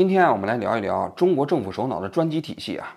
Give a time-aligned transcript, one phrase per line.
[0.00, 2.94] 今天啊，我们来聊一聊中国政府首脑的专机体系啊。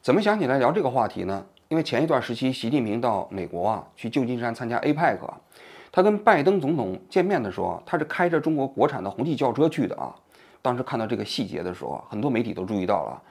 [0.00, 1.44] 怎么想起来聊这个话题呢？
[1.68, 5.18] 因为前一段时期，习近平到美国啊，去旧金山参加 APEC，
[5.92, 10.14] 他跟拜登总统见面的时候，他是开着中国国产的红旗轿车去的啊。
[10.62, 13.22] 当时看到这个细节的时候，很多媒体都注意到了。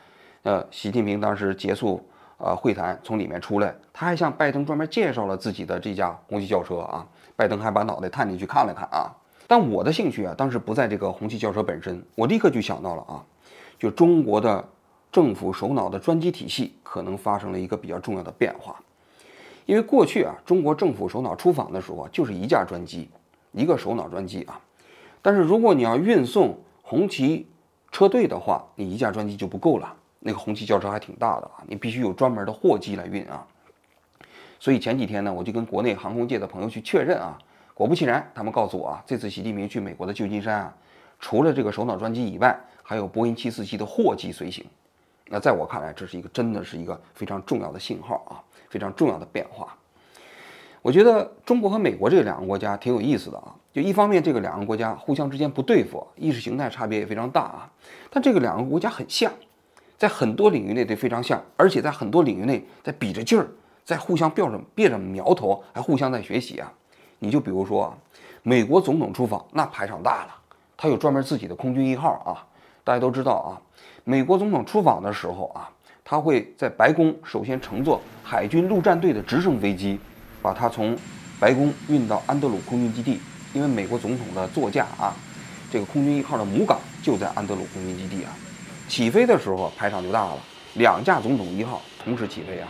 [0.44, 2.08] 呃，习近平当时结束
[2.38, 7.08] 呃会谈，从里面出来，他还向拜登专门介绍了自己的这架红旗轿车啊。
[7.36, 9.10] 拜登还把脑袋探进去看了看啊。
[9.50, 13.26] 但我的兴趣啊，当时不在这个红旗轿车本身，我立刻就想到了啊，
[13.80, 14.64] 就中国的
[15.12, 18.80] 政府首脑的专机体系可能发生了一个比较重要的变化。
[19.66, 23.10] 因为过去啊，中国政府首脑出访的时候啊，就是一架专机，
[23.52, 24.62] 一个首脑专机啊。
[25.24, 27.48] 但是如果你要运送红旗
[27.92, 33.48] 车队的话，你一架专机就不够了，那个红旗轿车还挺大的啊，你必须有专门的货机来运啊。
[34.60, 37.40] 所以前几天呢，我就跟国内航空界的朋友去确认啊。
[37.80, 40.76] 果不其然，他们告诉我啊，这次习近平去美国的旧金山啊，
[41.18, 44.66] 除了这个首脑专机以外，还有波音747的货机随行。
[45.30, 49.74] 那在我看来，这是一个真的是一个非常重要的信号啊，非常重要的变化。
[50.82, 57.72] 我觉得中国和美国这两个国家挺有意思的啊，就一方面这个两个国家互相之间不对付，意识形态差别也非常大啊，
[58.10, 59.32] 但这个两个国家很像，
[59.98, 63.48] 在很多领域内都非常像，而且在很多领域内在比着劲儿，
[63.86, 66.74] 在互相标着别着苗头，还互相在学习啊。
[67.20, 67.94] 你就比如说啊，
[68.44, 70.36] 美国总统出访那排场大了，
[70.76, 72.46] 他有专门自己的空军一号啊。
[72.84, 73.62] 大家都知道啊，
[74.04, 75.70] 美国总统出访的时候啊，
[76.04, 80.00] 他会在白宫首先乘坐海军陆战队的直升飞机，
[80.42, 80.98] 把他从
[81.40, 83.20] 白宫运到安德鲁空军基地，
[83.54, 85.14] 因为美国总统的座驾啊，
[85.72, 88.32] 这个空军一号的母港就在安德鲁空军基地啊。
[88.88, 90.38] 起飞的时候排场就大了，
[90.74, 92.70] 两架总统一号同时起飞啊。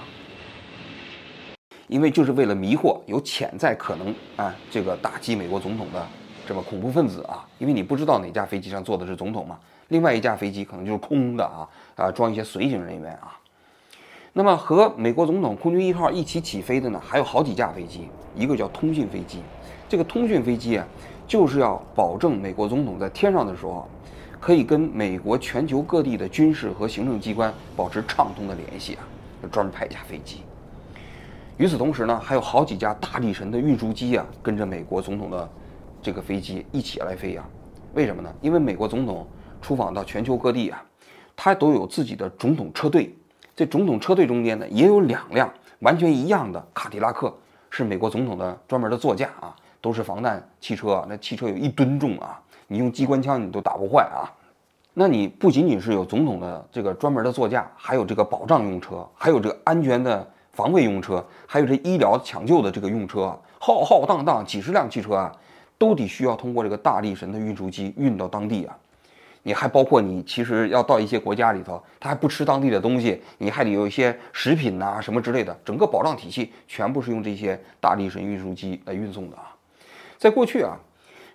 [1.90, 6.08] 因为就是为了迷惑有潜在可能啊，这个打击美国总统的
[6.48, 13.36] 这么恐怖分子啊，因为你不知道哪架飞机上坐的是总统嘛，另外一架飞机可能就是空的啊啊，装一些随行人员啊。
[14.34, 19.42] 那么和美国总统空军一号一起起飞的呢，还有好几架飞机，一个叫通讯飞机，
[19.90, 20.88] 这个通讯飞机啊，
[21.28, 23.90] 就是要保证美国总统在天上的时候，
[24.40, 29.02] 可以跟美国全球各地的军事和行政机关保持畅通的联系啊，
[29.52, 30.44] 专门派一架飞机。
[31.60, 35.50] 与此同时呢，还有好几架大力神的运输机啊，跟着美国总统的
[36.02, 37.46] 这个飞机一起来飞啊。
[37.94, 38.34] 为什么呢？
[38.40, 39.28] 因为美国总统
[39.62, 40.82] 出访到全球各地啊，
[41.36, 43.14] 他都有自己的总统车队。
[43.58, 47.36] 这总统车队中间呢，也有两辆完全一样的卡迪拉克，
[47.70, 51.06] 是美国总统的专门的座驾啊，都是防弹汽车。
[51.10, 54.32] 那汽车有一吨重啊，你用机关枪你都打不坏啊。
[54.94, 60.26] 那你不仅仅是有总统的这个专门的座驾，还有这个保障用车，还有这个安全的。
[60.54, 65.32] 防卫用车，还有这医疗抢救的这个用车，浩浩荡荡几十辆汽车啊，
[65.78, 68.78] 都得需要通过这个大力神的运输机运到当地啊。
[69.44, 79.56] 你还包括你其实要到一些国家里头，他还不吃当地的东西，你还得有一些食品呐什么之类的，整个保障体系全部是用这些大力神运输机来运送的啊。
[80.18, 80.78] 在过去啊，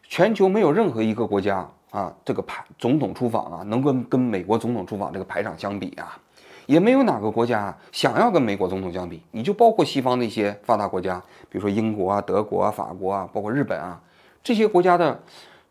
[0.07, 6.19] 全球没有任何一个国家啊，这个排总统出访啊，能跟跟美国总统出访这个排场相比啊。
[6.67, 14.01] 也没有哪个国家想要跟美国总统相比，你就包括西方那些发达国家，比如说英国啊、德国啊、法国啊，包括日本啊，
[14.43, 15.23] 这些国家的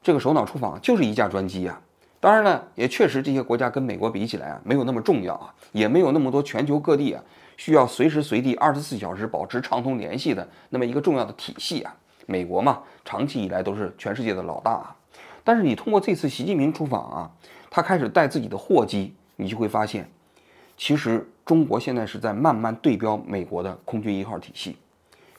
[0.02, 1.82] 这个首脑出访就是一架专机啊。
[2.20, 7.22] 当然了，也确实这些国家跟美国比起来啊，没有那么重要啊，也没有那么多全球各地啊
[7.58, 11.94] 需要随时随地二十四小时保持畅通联系的那么一个重要的体系啊。
[12.26, 14.96] 美国嘛，长期以来都是全世界的老大啊。
[15.44, 17.32] 但是你通过这次习近平出访啊，
[17.70, 20.10] 他开始带自己的货机，你就会发现。
[20.86, 24.76] 其实中国现在是在慢慢对标美国的空军一号体系，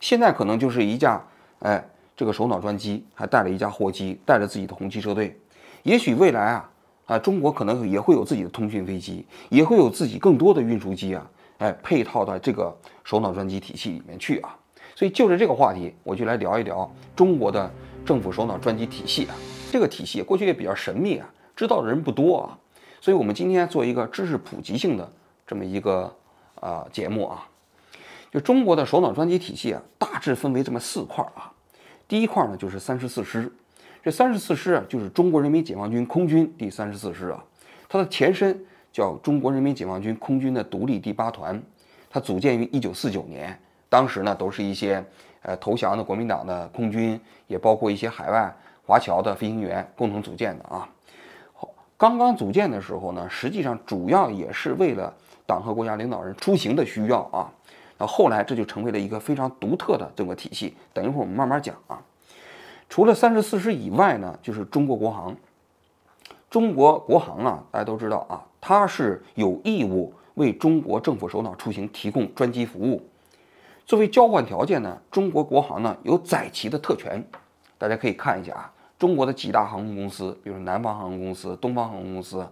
[0.00, 1.22] 现在可能就是一架，
[1.58, 5.38] 哎，这个首脑专机，还带了一架货机，带着自己的红旗车队。
[5.82, 6.70] 也许未来啊，
[7.04, 12.74] 啊，中国可能也会有自己的通讯飞机，也会有自己更多的运输机啊，哎，配套到这个
[13.04, 14.56] 首脑专机体系里面去啊。
[14.94, 17.70] 所以就着这个话题，我就来聊一聊中国的
[18.06, 19.36] 政府首脑专机体系啊。
[19.70, 22.58] 这个体系过去也比较神秘啊，知道的人不多啊。
[23.02, 25.12] 所以我们今天做一个知识普及性的。
[25.46, 26.10] 这么一个
[26.60, 27.46] 啊节目啊，
[28.32, 31.52] 就中国的首脑专机体系啊，大致分为这么四块啊。
[32.08, 33.52] 第一块呢就是三十四师，
[34.02, 37.44] 这三十四师啊就是中国人民解放军空军第三十四师啊，
[37.88, 38.58] 它的前身
[38.90, 41.62] 叫中国人民解放军空军的独立第八团，
[42.08, 43.58] 它组建于一九四九年，
[43.88, 45.04] 当时呢都是一些
[45.42, 48.54] 呃投降的国民党的空军，也包括一些海外
[48.86, 50.88] 华侨的飞行员共同组建的啊。
[51.96, 55.12] 刚刚组建的时候呢，实际上主要也是为了。
[55.46, 57.50] 党和国家领导人出行的需要啊，
[57.98, 60.74] 那后来这就成为了一个非常独特的这个体系。
[60.92, 62.00] 等一会儿我们慢慢讲啊。
[62.88, 65.36] 除了三十四师以外呢，就是中国国航。
[66.50, 73.02] 中国国航啊，大家都知道啊，它是有义务为中国政府首脑出行提供专机服务。
[73.84, 77.22] 作为交换条件呢，中国国航呢有载旗的特权。
[77.76, 82.46] 大家可以看一下啊，中国的几大航空公司，比如南方航空公司、东方航空公司，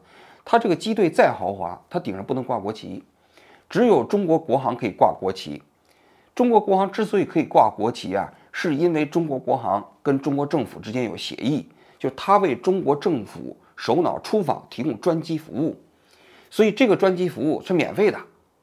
[0.44, 3.03] 它这个机队再豪华，它顶上不能挂国旗，
[3.71, 5.62] 只有中国国航可以挂国旗。
[6.35, 11.69] 中国国航之所以可以挂国旗啊，是因为中国国航跟中国政府之间有协议，
[11.99, 15.77] 就它为中国政府首脑出访提供专机服务，
[16.50, 18.19] 所以这个专机服务是免费的，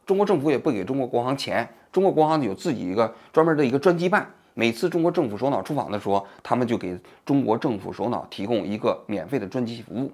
[0.06, 4.28] 中国政府也不给中国国航钱，中国国航有自己一个专门的一个专机办。
[4.56, 10.12] 每次中国政府首脑出访的时候，他们就给中国政府首脑提供一个免费的专机服务，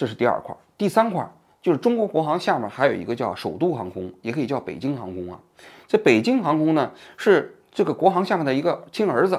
[0.00, 0.56] 这是第二块。
[0.78, 1.30] 第三块
[1.60, 5.38] 就是中国国航下面还有一个叫首都航空，也可以叫北京航空啊。
[5.86, 9.38] 这北京航空呢是这个国航下面的一个亲儿子，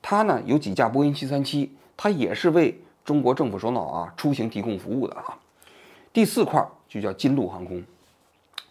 [0.00, 5.36] 它呢有几架波音七三七，它也是为中国政府首脑啊出行提供服务的啊。
[6.12, 7.82] 第四块就叫金鹿航空。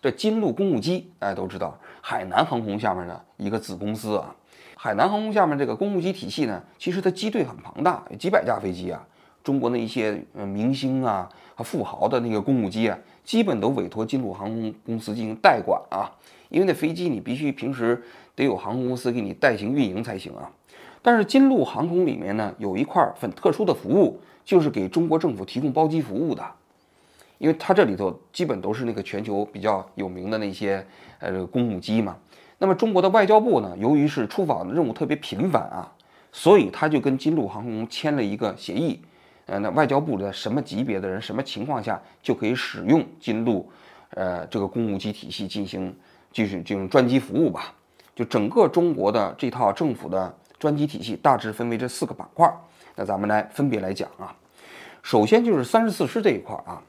[0.01, 4.33] 这金鹿公务机大家都知道，海南航空下面的一个子公司啊。
[4.77, 9.05] 海南航空下面这个公务机体系呢，其实它机队很庞大，有几百架飞机啊。
[9.43, 16.11] 中国的一些呃明星啊和富豪的那个公务机啊，基本都委托金鹿航空公司进行代管啊。
[16.49, 18.01] 因为那飞机你必须平时
[18.35, 20.49] 得有航空公司给你代行运营才行啊。
[21.01, 26.43] 但是金鹿航空里面呢，有一块很特殊的服务，就是给中国政府提供包机服务的。
[27.37, 30.85] 因为它这里头基本都是那个全球比较有名的那些
[31.19, 32.17] 呃公务机嘛。
[32.57, 35.93] 那么中国的外交部呢，由于是出访的任务特别频繁啊，
[36.31, 38.99] 所以他就跟金鹿航空签了一个协议。
[39.47, 43.67] 呃，那外交部的什么级别的人，什么情况下就可以使用金鹿，
[44.11, 45.93] 呃，这个公务机体系进行
[46.31, 47.73] 继续进行专机服务吧？
[48.15, 52.51] 就整个中国的这套政府的专机体系大致分为这四个板块。
[52.95, 54.35] 那咱们来分别来讲啊。
[55.01, 56.81] 首先就是三十四师这一块啊。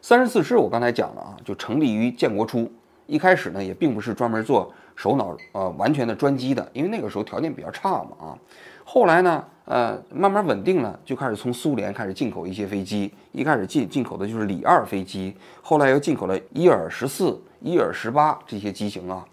[0.00, 2.72] 三十四师我刚才讲了啊，就成立于建国初。
[3.06, 8.38] 一开始呢，也并不是专门做首脑呃完全的专机的，因为那个时候条件比较差嘛啊。
[8.84, 13.14] 后来呢，呃，慢慢稳定了，就开始从苏联开始进口一些飞机。
[13.30, 15.32] 一开始进进口的就是里二飞机，
[15.62, 19.24] 后来又进口了伊尔十四、伊尔十八这些机型啊。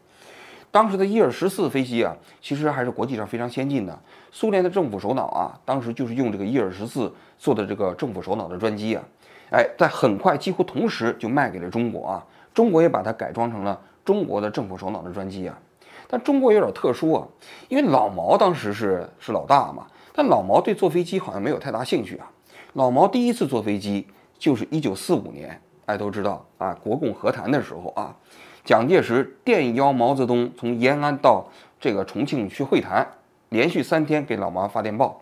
[0.69, 3.99] 当时的伊尔十四飞机啊，其实还是国际上非常先进的。
[4.31, 9.03] 苏联的政府首脑啊，当时就是用这个伊尔十四做的这个政府首脑的专机啊。
[9.49, 12.23] 哎，在很快几乎同时就卖给了中国啊。
[12.53, 15.57] 中国也把它改装成了中国的政府首脑的专机啊，
[16.07, 17.27] 但中国有点特殊啊，
[17.69, 22.27] 因为老毛当时是是老大嘛，但老毛对坐飞机好像没有太大兴趣啊。
[22.73, 24.07] 老毛第一次坐飞机
[24.39, 28.15] 就是一九四五年，大家都知道啊，国共和谈的时候啊，
[28.65, 31.47] 蒋介石电邀毛泽东从延安到
[31.79, 33.07] 这个重庆去会谈，
[33.49, 35.21] 连续三天给老毛发电报。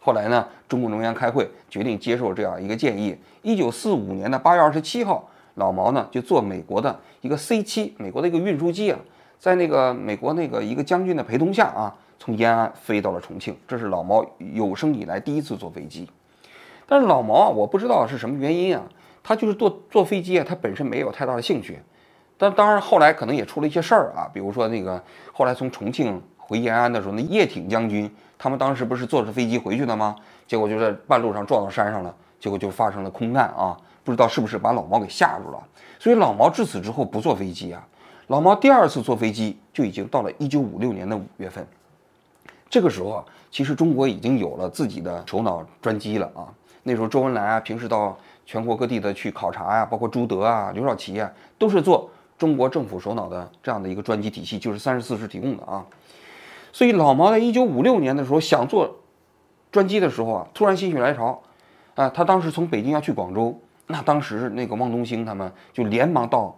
[0.00, 5.30] 后来呢，中共中央开会决定接受这样一个建议，一九四五年的八月二十七号。
[5.54, 8.98] 老毛呢，就坐美国的一个 C 七，美国的一个运输机啊，
[9.38, 13.56] 在那个美国那个一个将军的陪同下啊，从延安飞到了重庆。
[13.66, 16.08] 这是老毛有生以来第一次坐飞机。
[16.86, 18.82] 但是老毛啊，我不知道是什么原因啊，
[19.22, 21.78] 他就是坐坐飞机啊，他本身没有太大的兴趣。
[22.36, 30.16] 但当然后来可能也出了一些事儿啊，比如说那个后来从重庆回延安的时候，那叶挺将军他们当时不是坐着飞机回去的吗？
[30.46, 33.76] 结果就在半路上撞到山上了，结果就发生了空难啊。
[34.04, 35.62] 不知道是不是把老毛给吓住了，
[35.98, 37.86] 所以老毛自此之后不坐飞机啊。
[38.28, 41.66] 老毛第二次坐飞机就已经到了一九五六年的五月份。
[42.70, 46.48] 这个时候啊，其实中国已经有了自己的首脑专机了啊。
[46.82, 55.84] 那时候周恩来啊，平时到全国各地的去考察呀，包括朱德啊、刘少奇啊，都是坐中国政府首脑的这样的一个专机体系，就是三十四师提供的啊。
[56.72, 58.96] 所以老毛在一九五六年的时候想坐
[59.72, 61.42] 专机的时候啊，突然心血来潮
[61.94, 63.58] 啊，他当时从北京要去广州。
[63.86, 66.54] 那当时那个汪东兴他们就连忙到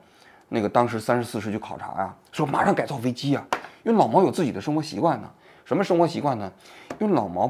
[0.48, 3.46] 那个当时三十四师去考察呀，说马上改造飞机啊，
[3.84, 5.30] 因为老毛有自己的生活习惯呢。
[5.70, 6.52] 什么生活习惯呢？
[6.98, 7.48] 因为老毛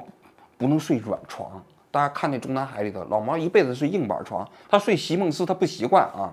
[0.58, 1.64] 不能睡软床。
[1.90, 6.30] 大家看那中南海里头，老毛一辈子睡硬板床，他睡席梦思他不习惯啊。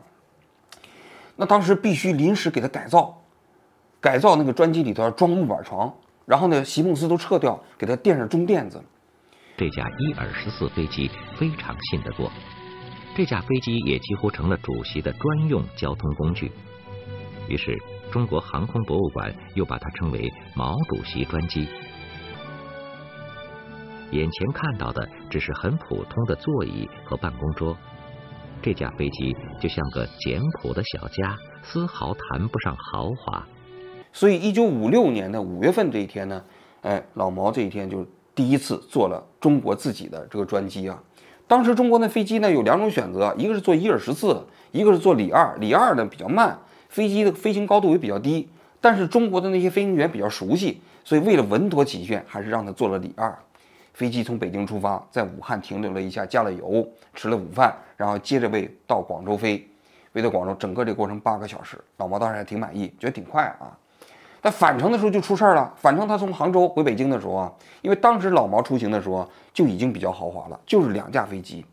[1.37, 3.17] 那当时必须临时给他改造，
[4.01, 5.93] 改造那个专机里头装木板床，
[6.25, 8.83] 然后呢席梦思都撤掉，给他垫上中垫子。
[9.55, 12.29] 这架伊尔十四飞机非常信得过。
[13.15, 16.51] 这架飞机也几乎成了主席的专用交通工具，
[17.47, 17.73] 于是
[18.11, 21.67] 中国航空博物馆又把它称为“毛主席专机”。
[24.11, 27.77] 眼前看到的只是很普通的座椅和办公桌，
[28.61, 33.45] 这架飞机就像个简朴的小家，丝毫谈不上豪华。
[34.13, 36.41] 所以，一九五六年的五月份这一天呢，
[36.81, 41.03] 哎，老毛这一天就第一次坐了中国自己的这个专机啊。
[41.45, 45.55] 当时中国的飞机呢有两种选择，一个是坐伊尔十四，一个是坐里二。
[45.57, 46.57] 里二呢比较慢，
[46.97, 48.49] 飞机的飞行高度也比较低，
[48.81, 53.37] 但是中国的那些飞行员比较熟悉，所以为了稳妥起见，还是让他做了里二。
[53.93, 59.63] 飞机从北京出发，在武汉停留了一下，加了油，吃了午饭，然后接着为到广州飞，
[60.11, 61.77] 飞到广州，整个这过程八个小时。
[61.97, 63.77] 老毛当时还挺满意，觉得挺快啊。
[64.41, 65.71] 但返程的时候就出事儿了。
[65.77, 71.63] 返程他从杭州回北京的时候啊，因为当时老毛出行的时候就已经比较豪华了，就是两架飞机，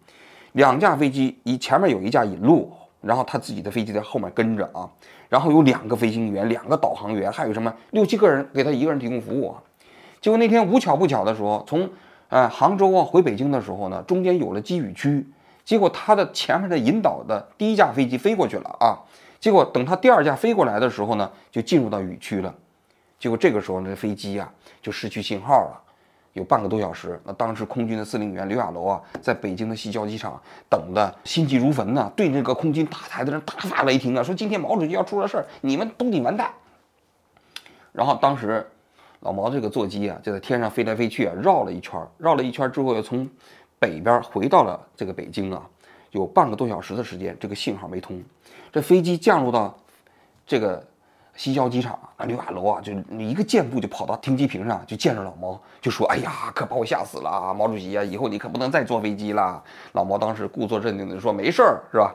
[0.53, 2.71] 两架飞机一前面有一架引路，
[3.05, 4.89] 然后他自己的飞机在后面跟着啊，
[5.29, 9.63] 然后有两个飞行员，两个导航员，还有什么六七个人给他一个人提供服务啊。
[10.21, 11.89] 结果那天无巧不巧的时候，从
[12.29, 15.25] 呃，杭州啊，回北京的时候呢，中间有了积雨区，
[15.65, 18.99] 结果他的前面的引导的第一架飞机飞过去了啊，
[19.39, 22.53] 结果等他第二架飞过来的时候呢，就进入到雨区了，
[23.21, 24.51] 结果这个时候那飞机呀
[24.83, 25.81] 就失去信号了，
[26.35, 27.19] 有半个多小时。
[27.25, 36.53] 那当时空军的司令员刘亚楼啊，在北京的西郊机场等的心急如焚呢，对那个空军大台的人大发雷霆啊，说今天毛主席要出了事儿，你们都得完蛋。
[37.91, 38.65] 然后当时。
[39.21, 43.27] 老毛这个座机啊，就在天上飞来飞去啊，绕了一圈，绕了一圈之后，又从
[43.79, 45.67] 北边回到了这个北京啊，
[46.11, 48.23] 有半个多小时的时间，这个信号没通。
[48.71, 49.75] 这飞机降落到
[50.47, 50.87] 这个
[51.37, 59.63] 西郊机场啊，刘亚楼啊，就一个箭步就跑到停机坪上，就见着老毛，就说：“哎呀，可把我吓死了啊，毛主席啊，以后你可不能再坐飞机了。”
[59.93, 62.15] 老毛当时故作镇定的说：“没事儿，是吧？”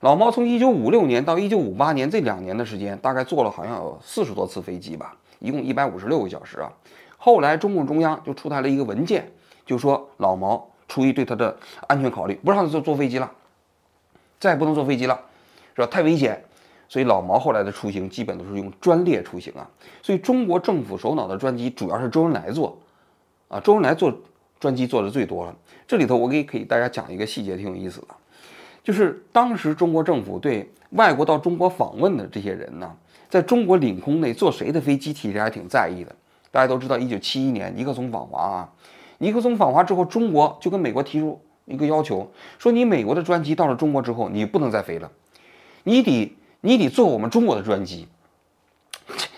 [0.00, 5.16] 老毛从一九五六年到一九五八年这两年的时间，大概坐了好像有四十多次飞机吧。
[5.38, 6.72] 一共一百五十六个小时啊！
[7.16, 9.30] 后来中共中央就出台了一个文件，
[9.64, 13.30] 就说老毛出于对他的安全考虑，不让他坐坐飞机了，
[14.40, 15.20] 再也不能坐飞机了，
[15.76, 15.86] 是吧？
[15.86, 16.44] 太危险。
[16.88, 19.68] 所以老毛后来的出行基本都是用专列出行啊。
[20.02, 22.76] 所以中国政府首脑的专机主要是周恩来坐，
[23.48, 24.12] 啊，周恩来坐
[24.58, 25.54] 专机坐的最多了。
[25.86, 28.08] 这里头我给给大家讲一个细节，挺有意思的，
[28.82, 32.96] 就是当时中国政府对外国到中国访问的这些人呢。
[33.30, 36.16] 在中国领空内坐谁的飞机，其实还挺在意的。
[36.50, 38.72] 大家都知道，一九七一年尼克松访华啊，
[39.18, 42.26] 尼克松访华之后，中国就跟美国提出一个要求，
[42.58, 45.12] 说你美国的专机到了中国之后，你不能再飞了，
[45.84, 48.08] 你得你得坐我们中国的专机。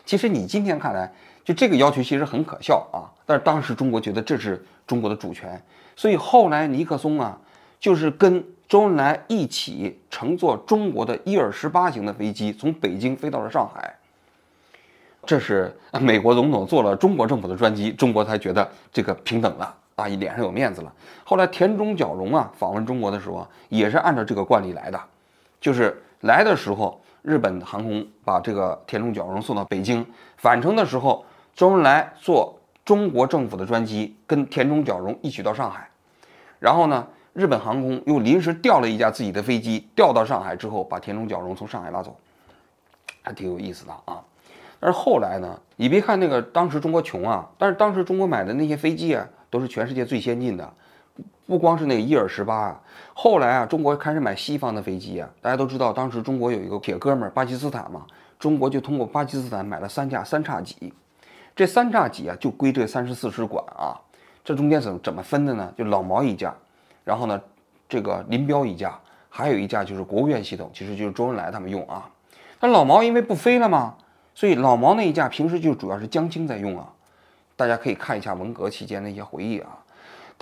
[0.05, 1.12] 其实你今天看来，
[1.45, 5.62] 就这个要求其实很可笑啊，但是当时中国觉得这是中国的主权，
[5.97, 7.39] 所以后来尼克松啊，
[7.79, 8.45] 就是跟。
[8.71, 13.93] 周恩来一起乘坐中国的伊尔十八型的飞机，从北京飞到了上海。
[15.27, 20.95] 这是美国总统坐了中国政府的专机，中国才觉得这个平等了啊，脸上有面子了。
[21.25, 25.00] 后来田中角荣啊访问中国的时候，也是按照这个惯例来的，
[25.61, 31.25] 就是来的时候日本航空把这个田中角荣送到北京，返程的时候
[31.55, 35.89] 周恩来坐中国政府的专机跟田中角荣一起到上海，
[36.59, 37.07] 然后呢？
[37.33, 42.17] 日本航空又临时调了一架自己的飞机调到上海之后，把田中角荣从上海拉走，
[43.23, 44.21] 还挺有意思的啊。
[44.81, 50.69] 但是后来呢，你别看那个当时中国穷啊，但是当时中国买的那些飞机啊，都是全世界最先进的，
[51.50, 52.80] 不光是那个伊尔十八啊。
[53.12, 58.07] 后来啊，中国开始买西方的飞机啊，大家都知道，当时中国有一个铁哥们儿巴基斯坦嘛，
[58.38, 60.95] 中国就通过巴基斯坦买了三架三叉戟，
[61.57, 63.99] 这三叉戟啊就归这三十四师管啊。
[64.45, 65.75] 这中间怎怎么分的呢？
[65.76, 66.54] 就老毛一架。
[67.02, 67.40] 然后呢，
[67.88, 68.97] 这个林彪一架，
[69.28, 72.09] 还有一架就是国务院系统，其实就是周恩来他们用啊。
[72.61, 73.97] 那老毛因为不飞了嘛，
[74.37, 76.92] 所以老毛那一架平时就主要是江青在用啊。
[77.57, 79.76] 大家可以看一下文革期间的一些回忆啊。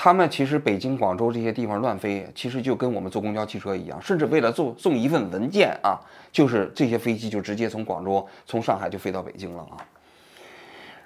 [0.00, 5.98] 他们其实北京、广州这些地方乱飞，其实就跟我们坐公交汽车一样，甚至为了送送一份文件啊，
[6.30, 9.82] 就是这些飞机就直接从广州、从上海就飞到北京了啊。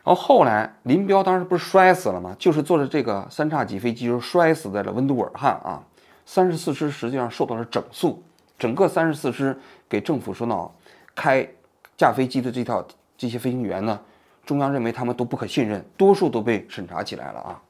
[0.05, 2.37] 然后后来，林彪当时不是摔死了吗？
[2.39, 5.83] 就是坐着这个三叉戟飞机，就摔死在了温都尔汗啊。
[6.27, 8.23] 三十四师实际上受到了整肃，
[8.59, 9.59] 整个三十四师
[9.89, 10.71] 给政府首脑
[11.15, 11.49] 开
[11.97, 13.99] 驾飞机的这套这些飞行员呢，
[14.45, 17.63] 中央认为他们都不可信任，多数都被审查起来了啊。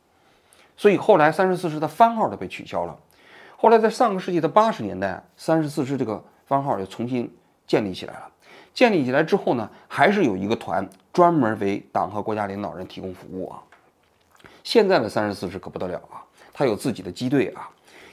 [0.77, 2.97] 所以后来三十四师的番号都被取消了。
[3.57, 7.33] 后来在上个世纪的八十年代，三十四师这个番号又重新
[7.67, 8.29] 建立起来了。
[8.75, 13.63] 建立起来之后呢，还是有一个团专门为党和国家领导人提供服务啊。
[14.65, 17.69] 现在的三十四师可不得了啊，它有自己的机队啊，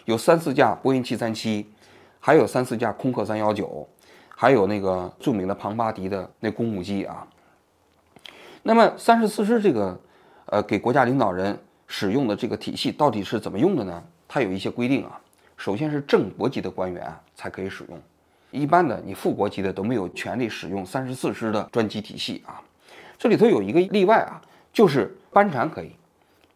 [0.05, 1.71] 有三四架波音七三七，
[2.19, 3.87] 还有三四架空客三幺九，
[4.35, 7.25] 还有那个著名的庞巴迪的那公务机啊。
[8.63, 9.97] 那么三十四师这个
[10.45, 11.57] 呃给国家领导人
[11.89, 14.01] 使用的这个体系到底是怎么用的呢？
[14.27, 15.19] 它有一些规定啊，
[15.58, 18.00] 首先是正国级的官员才可以使用。
[18.51, 22.62] 一般的，你副国级的都没有权利使用三十四师的专机体系啊。
[23.17, 24.39] 这里头有一个例外啊，
[24.72, 25.91] 就是班禅可以，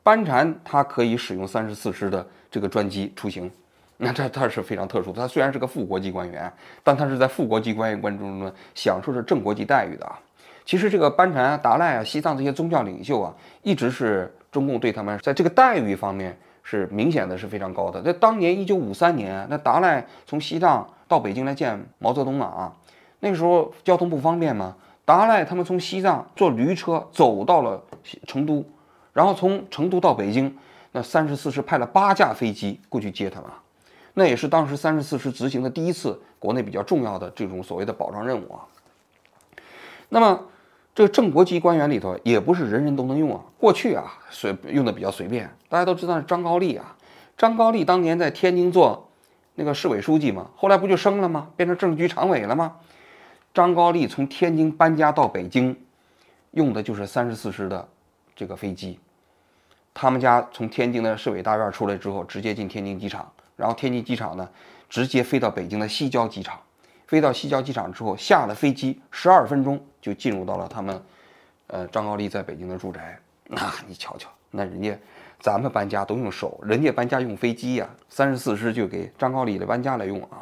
[0.04, 3.52] 班禅他可以使用三十四师的这个专机出行
[3.98, 6.52] 那这他是非常特殊，他虽然是个副国级官员，
[6.84, 10.20] 但他是在副国级官员关中呢享受着正国级待遇的啊。
[10.66, 18.00] 其实这个班禅、达赖啊、西藏这些宗教领袖啊，一直是中共对他们在这个待遇方面是明显的是非常高的。
[18.02, 22.72] 在当年一九五三年，那达赖从西藏到北京来见毛泽东了啊，
[23.20, 27.84] 那时候交通不方便嘛，达赖他们从西藏坐驴车走到了
[28.28, 28.64] 成都，
[29.12, 30.56] 然后从成都到北京，
[30.92, 33.50] 那三十四师派了八架飞机过去接他们，
[34.14, 38.62] 那也是当时三十四师执行的第一次国内比较重要的这种所谓的保障任务啊。
[40.10, 40.40] 那么。
[40.96, 43.42] 这个正国级官员里头也不是人人都能用啊。
[43.58, 45.50] 过去啊，随用的比较随便。
[45.68, 46.96] 大家都知道是张高丽啊，
[47.38, 49.10] 张高丽当年在天津做
[49.56, 51.50] 那个市委书记嘛，后来不就升了吗？
[51.56, 52.76] 变成政治局常委了吗？
[53.54, 55.76] 张高丽从天津搬家到北京，
[56.52, 57.88] 用的就是三十四师的
[58.36, 59.00] 这个飞机。
[59.96, 64.50] 他们家从天津的市委大院出来之后，直接进天津机场，然后天津机场呢，
[64.90, 66.60] 直接飞到北京的西郊机场。
[67.08, 71.02] 飞到西郊机场之后，下了飞机十二分钟就进入到了他们，
[71.68, 73.20] 呃，张高丽在北京的住宅。
[73.46, 74.98] 那你瞧瞧，那人家
[75.40, 77.88] 咱们搬家都用手，人家搬家用飞机呀。
[78.10, 80.42] 三十四师就给张高丽的搬家来用啊。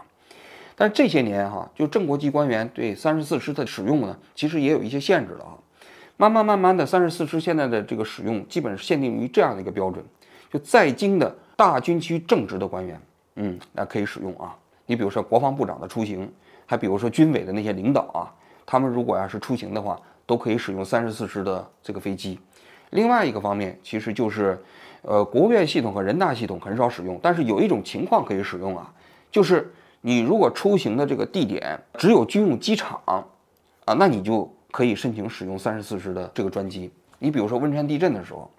[0.75, 5.58] 但这些年哈，就正国级官员对三十四师的使用呢，其实也有一些限制了啊。
[6.15, 10.06] 慢慢慢慢的，三十四师现在的这个使用基本是限定于这样的一个标准：
[10.51, 13.01] 就在京的大军区正职的官员，
[13.36, 14.56] 嗯，那可以使用啊。
[14.86, 16.32] 你比如说国防部长的出行。
[16.72, 18.32] 还比如说军委的那些领导啊，
[18.66, 22.40] 他们如果要是出行的话，都可以使用三十四师的这个飞机。
[22.92, 24.58] 另外一个方面，其实就是，
[25.01, 28.90] 呃，国务院系统和人大系统很少使用，但是有一种情况可以使用啊，
[29.30, 33.22] 就是你如果出行的这个地点只有军用机场啊，
[33.98, 36.90] 那你就可以申请使用三十四师的这个专机。
[37.20, 38.50] 你比如说汶川地震的时候，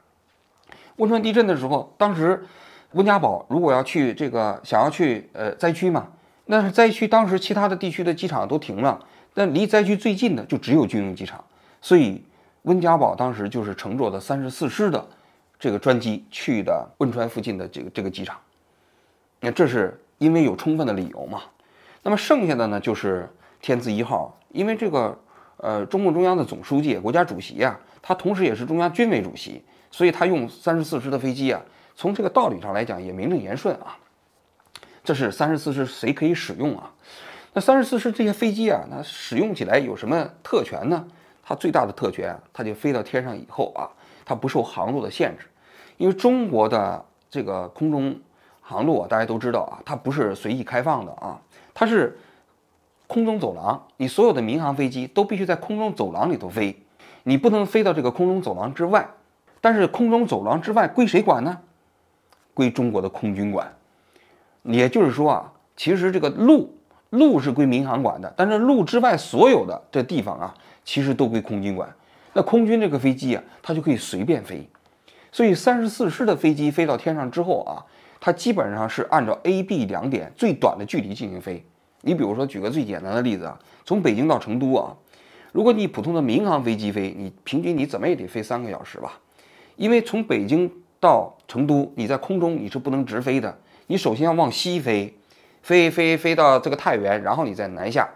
[0.97, 2.45] 汶川地震的时候，当时
[2.91, 6.09] 温家宝如果要去这个想要去呃灾区嘛。
[6.47, 8.99] 那是灾区，当时其他的地区的机场都停了，
[9.35, 11.43] 那离灾区最近的就只有军用机场，
[11.81, 12.23] 所以
[12.63, 15.07] 温家宝当时就是乘坐的三十四师的
[15.59, 18.39] 这个专机去的汶川附近的这个这个机场。
[19.41, 21.43] 那这是因为有充分的理由嘛？
[22.03, 23.29] 那么剩下的呢，就是
[23.61, 25.19] 天字一号，因为这个
[25.57, 31.63] 呃中共中央的总书记、国家主席呀，他同时也是中央军委主席，所以他用三十四师的飞机啊，
[31.95, 33.97] 从这个道理上来讲也名正言顺啊。
[35.05, 36.91] 这是三十四师谁可以使用啊？
[37.53, 41.07] 那三十四师这些飞机啊，那使用起来有什么特权呢？
[41.43, 43.91] 它最大的特权，它就飞到天上以后啊，
[44.25, 45.47] 它不受航路的限制。
[45.97, 48.19] 因为中国的这个空中
[48.61, 51.39] 航路啊，大家都知道啊，它不是随意开放的啊，
[51.75, 52.17] 它是
[53.07, 53.87] 空中走廊。
[53.97, 56.81] 你所有的民航飞机都必须在空中走廊里头飞，
[57.25, 59.07] 你不能飞到这个空中走廊之外。
[59.61, 61.59] 但是空中走廊之外归谁管呢？
[62.55, 63.73] 归中国的空军管。
[64.63, 66.75] 也就是说啊，其实这个路
[67.11, 71.93] 路是归民航管的，但是路之外所有的这地方啊，其实都归空军管。
[72.33, 74.67] 那空军这个飞机啊，它就可以随便飞。
[75.31, 77.85] 所以三十四师的飞机飞到天上之后啊，
[78.21, 81.65] 它基本上是按照 A、B 两点最短的距离进行飞。
[82.03, 84.97] 你比如说，举个最简单的例子啊，从北京到成都啊，
[85.53, 89.19] 如果你普通的民航飞机飞，你平均你怎么也得飞三个小时吧？
[89.77, 90.71] 因为从北京
[91.01, 93.57] 到成都，你在空中你是不能直飞的。
[93.93, 95.15] 你首先要往西飞，
[95.61, 98.09] 飞飞飞到这个太原，然后你再南下，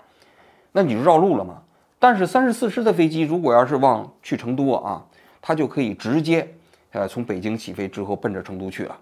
[0.73, 1.63] 那你就绕路了嘛。
[1.99, 5.05] 但是三十四师的飞机如果要是往去成都啊，
[5.43, 6.49] 它就可以直接
[6.93, 8.97] 呃从北京起飞之后奔着成都去了，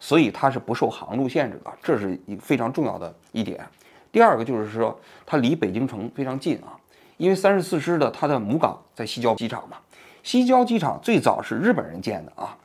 [0.00, 3.64] 所以它是不受航路限制的，这是一非常重要的一点。
[4.10, 6.74] 第二个就是说它离北京城非常近啊，
[7.18, 9.76] 因为三十四师的它的母港在西郊机场嘛，
[10.24, 12.56] 西郊机场最早是日本人建的啊。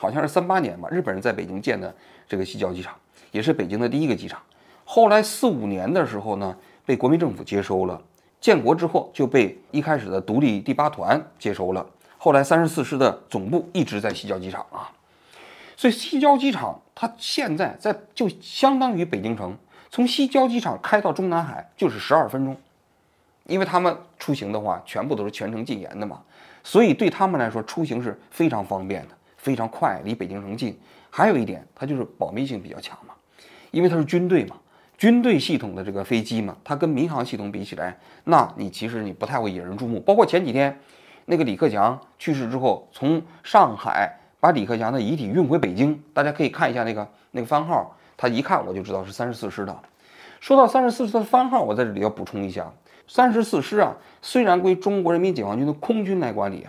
[0.00, 1.92] 好像是三八年吧，日本人在北京建的
[2.28, 2.94] 这个西郊机场，
[3.32, 4.40] 也是北京的第一个机场。
[4.84, 8.00] 后来四五年的时候呢，被国民政府接收了。
[8.40, 11.84] 建国之后就被一开始的独立第八团接收了。
[12.16, 14.92] 后来三十四师的总部一直在西郊机场啊，
[15.76, 19.56] 所以西郊机场它现在在就相当于北京城，
[19.90, 22.56] 从西郊机场开到中南海就是十二分钟，
[23.46, 26.22] 因为他们出行的话全部都是全程禁言的嘛，
[26.62, 29.14] 所以对他们来说出行是非常方便的。
[29.36, 30.78] 非常快，离北京城近。
[31.10, 33.14] 还有一点，它就是保密性比较强嘛，
[33.70, 34.56] 因为它是军队嘛，
[34.96, 39.98] 军队系统的这个飞机嘛，它跟民航系统比起来，那你其实你不太会引人注目。
[40.00, 40.78] 包括前几天
[41.24, 49.76] 那个李克强去世之后，从上海把李克强的遗体运回北京，大家可以看一下那个那个番号，他一看我就知道是三十四师的。
[50.40, 52.72] 说到三十四师的番号，我在这里要补充一下，
[53.06, 56.66] 三十四师啊，虽然归中国人民解放军的空军来管理。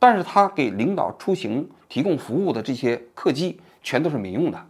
[0.00, 4.66] 但是他给领导出行提供服务的这些客机全都是民用的，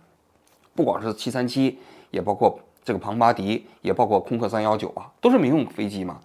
[0.76, 1.76] 不光是七三七，
[2.12, 6.20] 也包括这个庞巴迪，也包括空客三幺九啊，都是民用飞机嘛。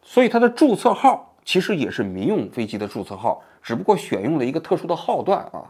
[0.00, 5.64] 所以它的注册号其实也是民用飞机的注册号，只不过选用了一个特殊的号段啊。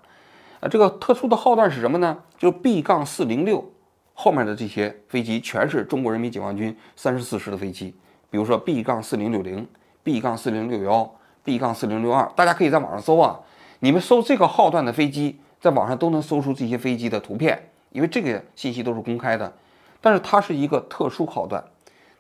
[0.61, 2.19] 啊，这个特殊的号段是什么呢？
[2.37, 3.73] 就 B 杠四零六
[4.13, 7.95] 后面的这些飞机全是中国人民解放军三十四师的飞机，
[8.29, 9.67] 比如说 B 杠四零六零、
[10.03, 11.11] B 杠四零六幺、
[11.43, 13.41] B 杠四零六二，大家可以在网上搜啊。
[13.81, 19.53] 你们搜这个号段的飞机，在网上都能搜出这些飞机的图片，因为这个信息都是公开的。
[20.01, 21.61] 但是它是一个特殊号段，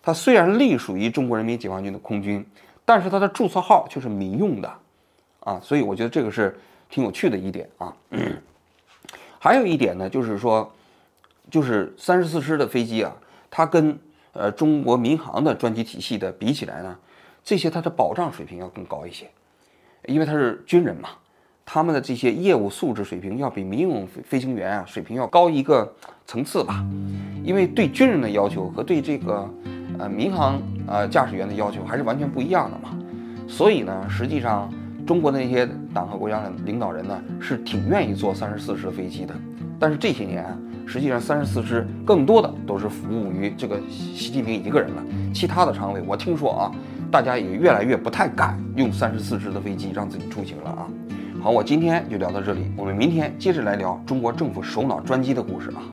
[0.03, 2.45] 它虽然隶属于中国人民解放军的空军，
[2.85, 4.75] 但是它的注册号却是民用的，
[5.39, 6.59] 啊，所以我觉得这个是
[6.91, 7.95] 挺有趣的一点啊。
[9.39, 10.69] 还有一点呢，就是说，
[11.49, 13.15] 就是三十四师的飞机啊，
[13.49, 13.97] 它跟
[14.33, 16.99] 呃中国民航的专机体系的比起来呢，
[17.45, 19.31] 这些它的保障水平要更高一些，
[20.07, 21.11] 因为它是军人嘛。
[21.69, 25.93] 他们的这些业务素质水平要比民用飞飞行员啊水平要高一个
[26.25, 26.87] 层次吧，
[27.43, 29.51] 因为对军人的要求和对这个
[29.99, 32.97] 呃民航呃驾驶员的要求还是完全不一样的嘛，
[33.49, 34.73] 所以呢，实际上
[35.05, 39.35] 中国的那些党和国家的领导人呢是挺愿意坐三十四师飞机的，
[39.79, 45.03] 但是这些年啊，实际上三十四师更多的都是服务于这个习近平一个人了，
[45.35, 46.71] 其他的常委我听说啊，
[47.11, 50.87] 大家也越来越不太敢用三十四师的飞机让自己出行了啊。
[51.47, 55.79] 好，我今天就聊到这里，我们明天接着来聊中国政府首脑专机的故事啊。